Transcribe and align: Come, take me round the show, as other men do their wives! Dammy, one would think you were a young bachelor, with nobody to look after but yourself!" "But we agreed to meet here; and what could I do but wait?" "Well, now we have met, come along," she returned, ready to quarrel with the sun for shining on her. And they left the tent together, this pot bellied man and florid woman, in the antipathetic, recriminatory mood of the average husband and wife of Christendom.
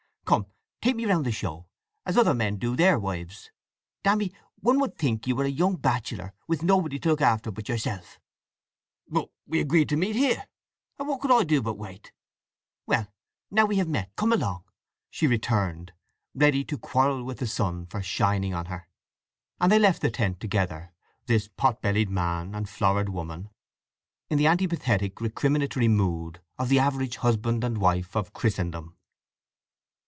Come, 0.23 0.45
take 0.81 0.95
me 0.95 1.05
round 1.05 1.25
the 1.25 1.31
show, 1.31 1.67
as 2.05 2.17
other 2.17 2.33
men 2.33 2.57
do 2.57 2.75
their 2.75 2.97
wives! 2.97 3.51
Dammy, 4.01 4.31
one 4.55 4.79
would 4.79 4.97
think 4.97 5.27
you 5.27 5.35
were 5.35 5.43
a 5.43 5.49
young 5.49 5.75
bachelor, 5.75 6.33
with 6.47 6.63
nobody 6.63 6.97
to 6.99 7.09
look 7.09 7.21
after 7.21 7.51
but 7.51 7.67
yourself!" 7.69 8.17
"But 9.07 9.29
we 9.45 9.59
agreed 9.59 9.89
to 9.89 9.97
meet 9.97 10.15
here; 10.15 10.47
and 10.97 11.07
what 11.09 11.19
could 11.21 11.31
I 11.31 11.43
do 11.43 11.61
but 11.61 11.77
wait?" 11.77 12.13
"Well, 12.87 13.07
now 13.51 13.65
we 13.65 13.75
have 13.75 13.89
met, 13.89 14.15
come 14.15 14.31
along," 14.31 14.63
she 15.11 15.27
returned, 15.27 15.91
ready 16.33 16.63
to 16.63 16.77
quarrel 16.77 17.23
with 17.25 17.39
the 17.39 17.47
sun 17.47 17.85
for 17.85 18.01
shining 18.01 18.53
on 18.53 18.67
her. 18.67 18.87
And 19.59 19.69
they 19.71 19.79
left 19.79 20.01
the 20.01 20.09
tent 20.09 20.39
together, 20.39 20.93
this 21.27 21.49
pot 21.49 21.81
bellied 21.81 22.09
man 22.09 22.55
and 22.55 22.67
florid 22.69 23.09
woman, 23.09 23.49
in 24.29 24.37
the 24.39 24.45
antipathetic, 24.47 25.19
recriminatory 25.19 25.89
mood 25.89 26.41
of 26.57 26.69
the 26.69 26.79
average 26.79 27.17
husband 27.17 27.63
and 27.65 27.77
wife 27.79 28.15
of 28.15 28.33
Christendom. 28.33 28.95